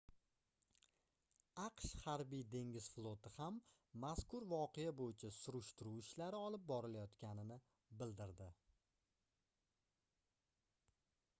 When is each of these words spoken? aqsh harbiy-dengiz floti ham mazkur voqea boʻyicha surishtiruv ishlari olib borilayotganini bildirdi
aqsh 1.63 1.89
harbiy-dengiz 2.05 2.87
floti 2.93 3.31
ham 3.35 3.59
mazkur 4.05 4.45
voqea 4.53 4.93
boʻyicha 5.01 5.31
surishtiruv 5.35 5.99
ishlari 6.05 6.39
olib 6.47 6.65
borilayotganini 6.71 7.59
bildirdi 8.01 8.49